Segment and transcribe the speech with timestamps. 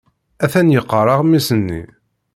[0.43, 1.83] Atan yeqqar aɣmis-nni.